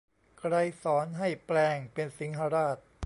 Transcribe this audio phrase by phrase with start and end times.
[0.39, 2.77] ไกรสรให้แปลงเป็นสิงหราช